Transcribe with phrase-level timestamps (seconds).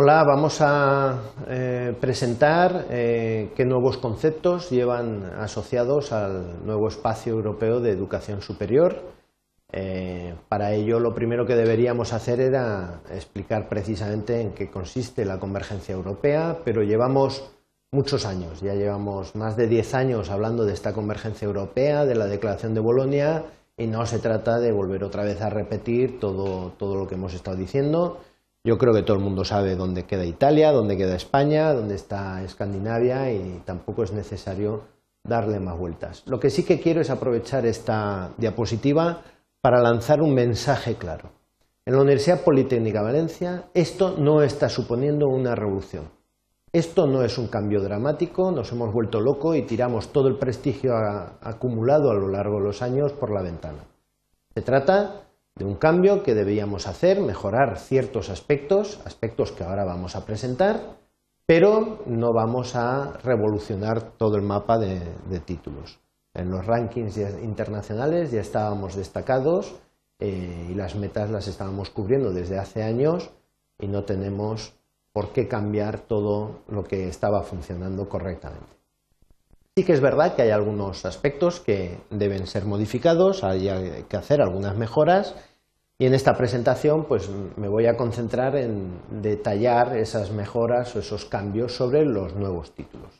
[0.00, 7.80] Hola, vamos a eh, presentar eh, qué nuevos conceptos llevan asociados al nuevo espacio europeo
[7.80, 9.02] de educación superior.
[9.72, 15.40] Eh, para ello, lo primero que deberíamos hacer era explicar precisamente en qué consiste la
[15.40, 17.50] convergencia europea, pero llevamos
[17.90, 22.26] muchos años, ya llevamos más de diez años hablando de esta convergencia europea, de la
[22.26, 23.46] Declaración de Bolonia,
[23.76, 27.56] y no se trata de volver otra vez a repetir todo lo que hemos estado
[27.56, 28.20] diciendo
[28.64, 32.42] yo creo que todo el mundo sabe dónde queda Italia, dónde queda España, dónde está
[32.42, 34.82] Escandinavia y tampoco es necesario
[35.24, 36.22] darle más vueltas.
[36.26, 39.22] Lo que sí que quiero es aprovechar esta diapositiva
[39.60, 41.30] para lanzar un mensaje claro.
[41.84, 46.10] En la Universidad Politécnica de Valencia esto no está suponiendo una revolución.
[46.70, 50.94] Esto no es un cambio dramático, nos hemos vuelto locos y tiramos todo el prestigio
[51.40, 53.84] acumulado a lo largo de los años por la ventana.
[54.54, 55.27] Se trata
[55.58, 60.96] de un cambio que debíamos hacer, mejorar ciertos aspectos, aspectos que ahora vamos a presentar,
[61.46, 65.00] pero no vamos a revolucionar todo el mapa de,
[65.40, 65.98] títulos.
[66.34, 69.74] En los rankings internacionales ya estábamos destacados
[70.20, 73.30] eh, y las metas las estábamos cubriendo desde hace años
[73.78, 74.74] y no tenemos
[75.12, 78.78] por qué cambiar todo lo que estaba funcionando correctamente.
[79.76, 84.42] Sí que es verdad que hay algunos aspectos que deben ser modificados, hay que hacer
[84.42, 85.34] algunas mejoras
[85.98, 91.24] y en esta presentación pues, me voy a concentrar en detallar esas mejoras o esos
[91.24, 93.10] cambios sobre los nuevos títulos.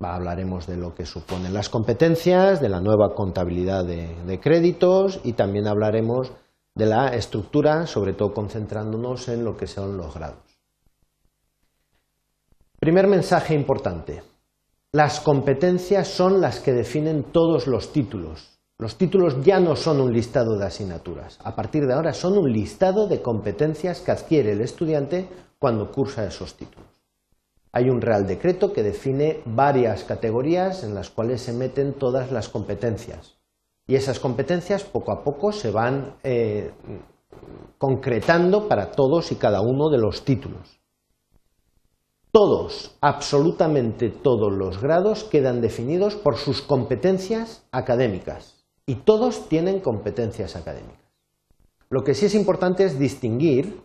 [0.00, 5.66] hablaremos de lo que suponen las competencias, de la nueva contabilidad de, créditos y también
[5.66, 6.30] hablaremos
[6.74, 10.58] de la estructura, sobre todo concentrándonos en lo que son los grados.
[12.78, 14.22] Primer mensaje importante.
[14.92, 20.12] Las competencias son las que definen todos los títulos los títulos ya no son un
[20.12, 21.38] listado de asignaturas.
[21.44, 25.28] A partir de ahora son un listado de competencias que adquiere el estudiante
[25.60, 26.88] cuando cursa esos títulos.
[27.70, 32.48] Hay un Real Decreto que define varias categorías en las cuales se meten todas las
[32.48, 33.36] competencias.
[33.86, 36.72] Y esas competencias poco a poco se van eh,
[37.78, 40.80] concretando para todos y cada uno de los títulos.
[42.32, 50.56] Todos, absolutamente todos los grados quedan definidos por sus competencias académicas y todos tienen competencias
[50.56, 51.04] académicas.
[51.90, 53.80] Lo que sí es importante es distinguir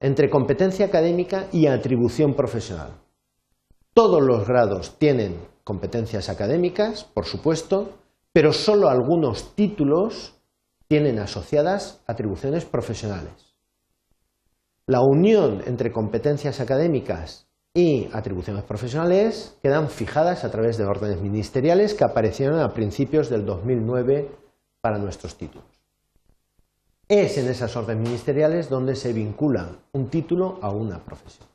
[0.00, 2.92] entre competencia académica y atribución profesional.
[3.92, 7.98] Todos los grados tienen competencias académicas, por supuesto,
[8.32, 10.34] pero solo algunos títulos
[10.86, 13.54] tienen asociadas atribuciones profesionales.
[14.86, 17.47] La unión entre competencias académicas
[17.78, 23.46] y atribuciones profesionales quedan fijadas a través de órdenes ministeriales que aparecieron a principios del
[23.46, 24.32] 2009
[24.80, 25.68] para nuestros títulos.
[27.06, 31.46] Es en esas órdenes ministeriales donde se vincula un título a una profesión.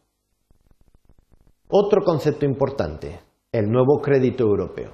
[1.68, 3.20] Otro concepto importante,
[3.52, 4.92] el nuevo crédito europeo.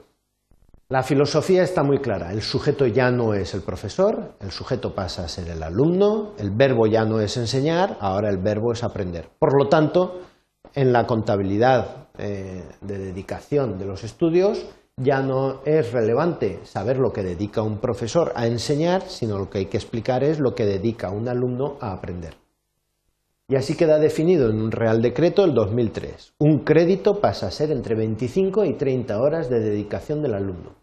[0.87, 5.25] La filosofía está muy clara, el sujeto ya no es el profesor, el sujeto pasa
[5.25, 9.29] a ser el alumno, el verbo ya no es enseñar, ahora el verbo es aprender.
[9.37, 10.21] Por lo tanto,
[10.75, 14.65] en la contabilidad eh, de dedicación de los estudios
[14.97, 19.59] ya no es relevante saber lo que dedica un profesor a enseñar, sino lo que
[19.59, 22.35] hay que explicar es lo que dedica un alumno a aprender.
[23.47, 26.33] Y así queda definido en un Real Decreto el 2003.
[26.39, 30.75] Un crédito pasa a ser entre 25 y 30 horas de dedicación del alumno.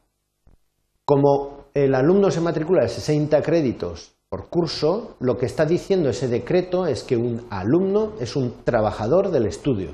[1.05, 6.29] Como el alumno se matricula de 60 créditos por curso, lo que está diciendo ese
[6.29, 9.93] decreto es que un alumno es un trabajador del estudio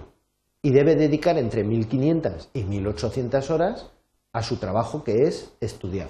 [0.63, 3.93] y debe dedicar entre 1.500 y 1.800 horas
[4.33, 6.09] a su trabajo que es estudiar.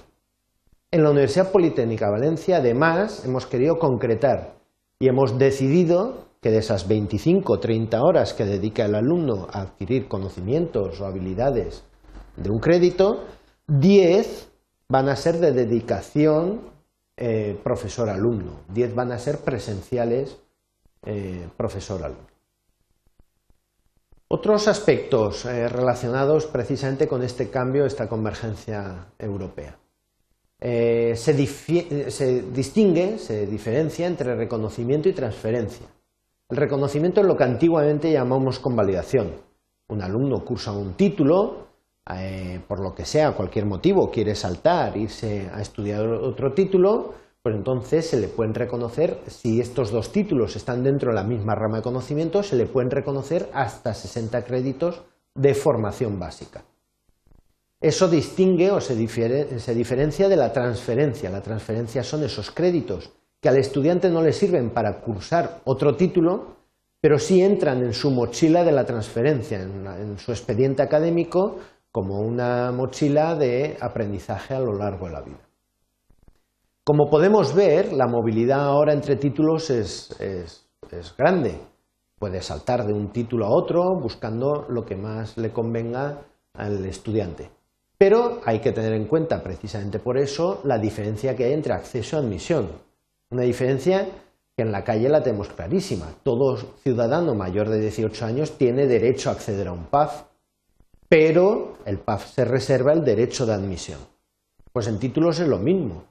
[0.91, 4.55] En la Universidad Politécnica de Valencia, además, hemos querido concretar
[4.99, 9.61] y hemos decidido que de esas 25 o 30 horas que dedica el alumno a
[9.61, 11.85] adquirir conocimientos o habilidades
[12.39, 13.25] de un crédito,
[13.69, 14.49] 10
[14.89, 16.72] van a ser de dedicación
[17.25, 18.63] eh, profesor-alumno.
[18.67, 20.41] Diez van a ser presenciales
[21.07, 22.27] eh, profesor-alumno.
[24.27, 29.79] Otros aspectos eh, relacionados precisamente con este cambio, esta convergencia europea.
[30.59, 35.87] Se, se, distingue, se diferencia entre reconocimiento y transferencia.
[36.49, 39.33] El reconocimiento es lo que antiguamente llamamos convalidación.
[39.89, 41.69] Un alumno cursa un título,
[42.17, 47.55] eh, por lo que sea, cualquier motivo, quiere saltar, irse a estudiar otro título, pues
[47.57, 51.79] entonces se le pueden reconocer, si estos dos títulos están dentro de la misma rama
[51.79, 55.03] de conocimiento, se le pueden reconocer hasta 60 créditos
[55.35, 56.65] de formación básica.
[57.81, 58.95] Eso distingue o se,
[59.59, 61.31] se diferencia de la transferencia.
[61.31, 63.11] La transferencia son esos créditos
[63.41, 66.59] que al estudiante no le sirven para cursar otro título,
[67.01, 71.59] pero sí entran en su mochila de la transferencia, en, su expediente académico,
[71.93, 75.41] como una mochila de aprendizaje a lo largo de la vida.
[76.83, 81.61] Como podemos ver, la movilidad ahora entre títulos es, es grande.
[82.19, 86.23] Puede saltar de un título a otro buscando lo que más le convenga
[86.55, 87.51] al estudiante.
[87.99, 92.17] Pero hay que tener en cuenta, precisamente por eso, la diferencia que hay entre acceso
[92.17, 92.69] y admisión.
[93.31, 94.09] Una diferencia
[94.57, 96.09] que en la calle la tenemos clarísima.
[96.25, 100.25] Todo ciudadano mayor de 18 años tiene derecho a acceder a un PAF,
[101.13, 103.99] pero el PAF se reserva el derecho de admisión.
[104.73, 106.05] Pues en títulos es lo mismo.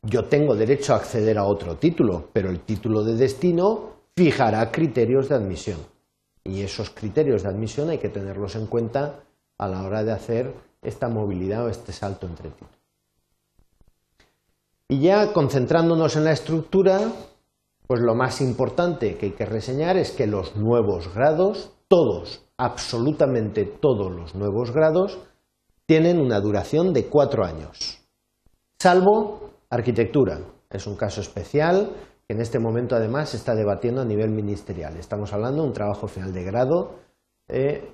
[0.00, 5.28] Yo tengo derecho a acceder a otro título, pero el título de destino fijará criterios
[5.28, 5.80] de admisión.
[6.44, 9.24] Y esos criterios de admisión hay que tenerlos en cuenta
[9.58, 12.74] a la hora de hacer esta movilidad o este salto entre títulos.
[14.86, 17.10] Y ya concentrándonos en la estructura,
[17.88, 23.64] pues lo más importante que hay que reseñar es que los nuevos grados, todos, absolutamente
[23.64, 25.18] todos los nuevos grados,
[25.86, 28.00] tienen una duración de cuatro años,
[28.78, 30.40] salvo arquitectura.
[30.70, 31.90] Es un caso especial
[32.26, 34.96] que en este momento además se está debatiendo a nivel ministerial.
[34.96, 36.96] Estamos hablando de un trabajo final de grado
[37.48, 37.90] eh,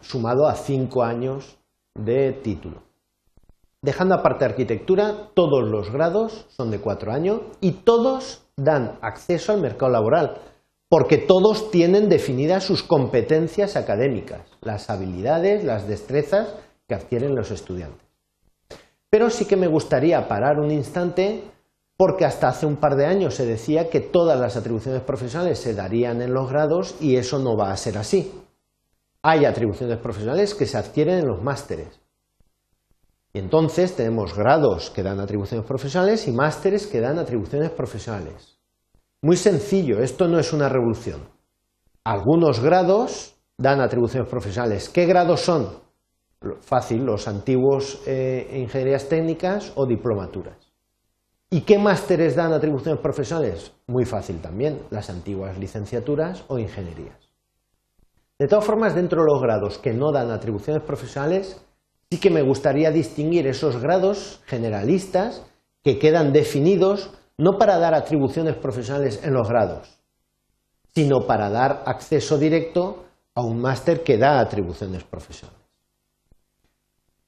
[0.00, 1.56] sumado a cinco años
[1.94, 2.82] de título.
[3.80, 9.60] Dejando aparte arquitectura, todos los grados son de cuatro años y todos dan acceso al
[9.60, 10.38] mercado laboral,
[10.88, 16.54] porque todos tienen definidas sus competencias académicas, las habilidades, las destrezas
[16.86, 18.06] que adquieren los estudiantes.
[19.10, 21.42] Pero sí que me gustaría parar un instante
[21.96, 25.74] porque hasta hace un par de años se decía que todas las atribuciones profesionales se
[25.74, 28.32] darían en los grados y eso no va a ser así
[29.28, 31.88] hay atribuciones profesionales que se adquieren en los másteres.
[33.32, 38.55] Y entonces tenemos grados que dan atribuciones profesionales y másteres que dan atribuciones profesionales.
[39.26, 41.20] Muy sencillo, esto no es una revolución.
[42.04, 44.88] Algunos grados dan atribuciones profesionales.
[44.88, 45.80] ¿Qué grados son?
[46.60, 50.72] Fácil, los antiguos eh, ingenierías técnicas o diplomaturas.
[51.50, 53.72] ¿Y qué másteres dan atribuciones profesionales?
[53.88, 57.18] Muy fácil también, las antiguas licenciaturas o ingenierías.
[58.38, 61.60] De todas formas, dentro de los grados que no dan atribuciones profesionales,
[62.12, 65.42] sí que me gustaría distinguir esos grados generalistas
[65.82, 69.88] que quedan definidos no para dar atribuciones profesionales en los grados,
[70.94, 73.04] sino para dar acceso directo
[73.34, 75.66] a un máster que da atribuciones profesionales.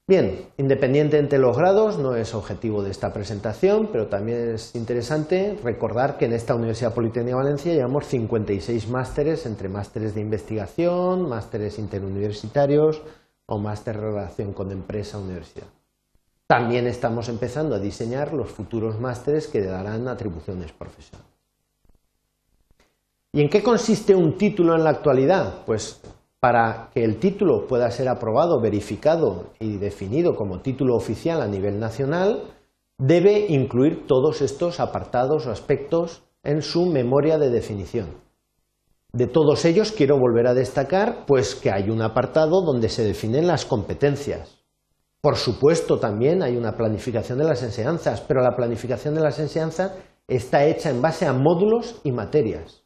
[0.07, 5.55] Bien, independiente entre los grados, no es objetivo de esta presentación, pero también es interesante
[5.63, 11.29] recordar que en esta Universidad Politécnica de Valencia llevamos 56 másteres, entre másteres de investigación,
[11.29, 13.03] másteres interuniversitarios
[13.45, 15.67] o máster de relación con empresa universidad.
[16.49, 21.31] También estamos empezando a diseñar los futuros másteres que darán atribuciones profesionales.
[23.31, 25.63] ¿Y en qué consiste un título en la actualidad?
[25.67, 26.01] Pues
[26.39, 31.79] para que el título pueda ser aprobado, verificado y definido como título oficial a nivel
[31.79, 32.45] nacional,
[32.97, 38.07] debe incluir todos estos apartados o aspectos en su memoria de definición.
[39.13, 43.45] De todos ellos quiero volver a destacar pues que hay un apartado donde se definen
[43.45, 44.58] las competencias.
[45.21, 49.91] Por supuesto también hay una planificación de las enseñanzas, pero la planificación de las enseñanzas
[50.27, 52.83] está hecha en base a módulos y materias.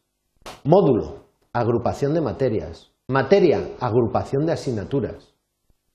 [0.63, 2.91] Módulo, agrupación de materias.
[3.07, 5.35] Materia, agrupación de asignaturas.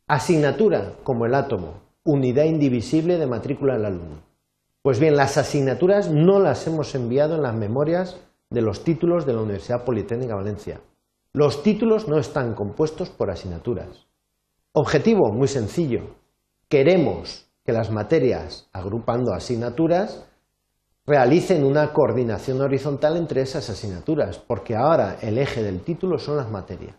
[0.07, 4.23] Asignatura, como el átomo, unidad indivisible de matrícula del alumno.
[4.83, 9.33] Pues bien, las asignaturas no las hemos enviado en las memorias de los títulos de
[9.33, 10.81] la Universidad Politécnica de Valencia.
[11.33, 14.07] Los títulos no están compuestos por asignaturas.
[14.73, 16.15] Objetivo muy sencillo.
[16.69, 20.27] Queremos que las materias, agrupando asignaturas,
[21.07, 26.51] realicen una coordinación horizontal entre esas asignaturas, porque ahora el eje del título son las
[26.51, 26.95] materias.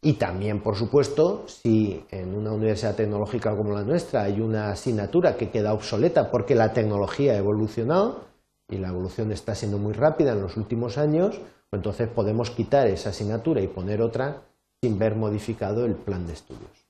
[0.00, 5.36] Y también, por supuesto, si en una universidad tecnológica como la nuestra hay una asignatura
[5.36, 8.20] que queda obsoleta porque la tecnología ha evolucionado
[8.68, 11.40] y la evolución está siendo muy rápida en los últimos años,
[11.70, 14.42] pues entonces podemos quitar esa asignatura y poner otra
[14.80, 16.85] sin ver modificado el plan de estudios.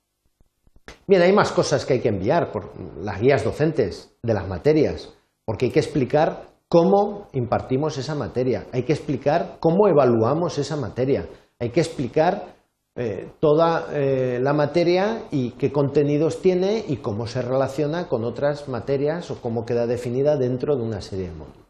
[1.07, 5.13] Bien, hay más cosas que hay que enviar por las guías docentes de las materias
[5.45, 11.25] porque hay que explicar cómo impartimos esa materia, hay que explicar cómo evaluamos esa materia,
[11.59, 12.57] hay que explicar
[12.95, 18.67] eh, toda eh, la materia y qué contenidos tiene y cómo se relaciona con otras
[18.67, 21.67] materias o cómo queda definida dentro de una serie de módulos.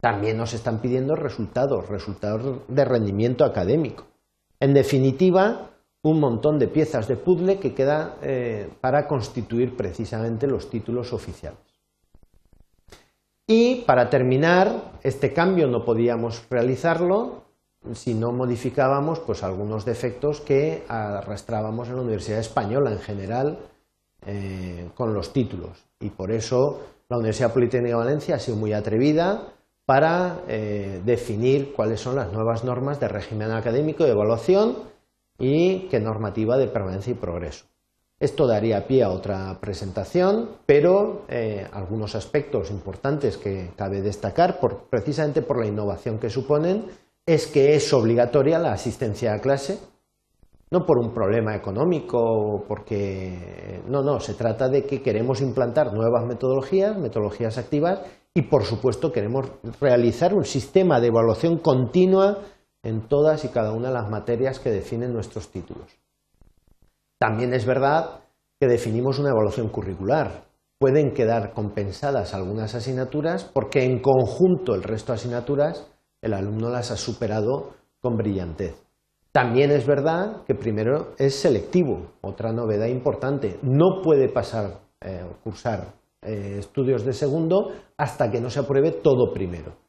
[0.00, 4.06] También nos están pidiendo resultados, resultados de rendimiento académico.
[4.58, 5.70] En definitiva,
[6.04, 11.58] un montón de piezas de puzzle que queda eh, para constituir precisamente los títulos oficiales.
[13.46, 17.44] Y para terminar, este cambio no podíamos realizarlo
[17.92, 23.58] si no modificábamos pues algunos defectos que arrastrábamos en la Universidad Española en general
[24.26, 25.84] eh, con los títulos.
[26.00, 29.48] Y por eso la Universidad Politécnica de Valencia ha sido muy atrevida
[29.86, 34.93] para eh, definir cuáles son las nuevas normas de régimen académico de evaluación
[35.38, 37.66] y qué normativa de permanencia y progreso.
[38.20, 45.42] Esto daría pie a otra presentación, pero eh, algunos aspectos importantes que cabe destacar, precisamente
[45.42, 46.86] por la innovación que suponen,
[47.26, 49.78] es que es obligatoria la asistencia a clase,
[50.70, 56.24] no por un problema económico, porque no, no, se trata de que queremos implantar nuevas
[56.24, 58.00] metodologías, metodologías activas,
[58.32, 59.46] y por supuesto queremos
[59.80, 62.38] realizar un sistema de evaluación continua
[62.84, 65.90] en todas y cada una de las materias que definen nuestros títulos.
[67.18, 68.20] También es verdad
[68.60, 70.44] que definimos una evaluación curricular.
[70.78, 75.86] Pueden quedar compensadas algunas asignaturas porque en conjunto el resto de asignaturas
[76.20, 78.74] el alumno las ha superado con brillantez.
[79.32, 83.58] También es verdad que primero es selectivo, otra novedad importante.
[83.62, 89.32] No puede pasar eh, cursar eh, estudios de segundo hasta que no se apruebe todo
[89.32, 89.83] primero.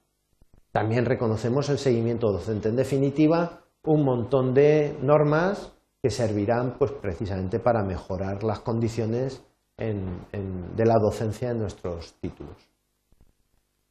[0.75, 2.67] También reconocemos el seguimiento docente.
[2.67, 5.71] En definitiva, un montón de normas
[6.03, 9.41] que servirán pues, precisamente para mejorar las condiciones
[9.77, 12.57] de la docencia en nuestros títulos.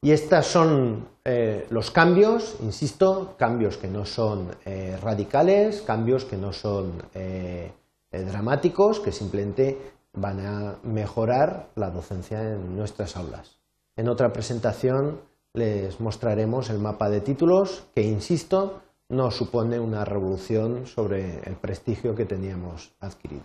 [0.02, 6.36] Y estos son eh, los cambios, insisto, cambios que no son eh, radicales, cambios que
[6.36, 7.72] no son eh,
[8.10, 9.78] dramáticos, que simplemente
[10.12, 13.56] van a mejorar la docencia en nuestras aulas.
[13.96, 20.87] En otra presentación les mostraremos el mapa de títulos, que, insisto, no supone una revolución
[20.87, 23.44] sobre el prestigio que teníamos adquirido.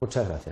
[0.00, 0.42] Muchas gracias.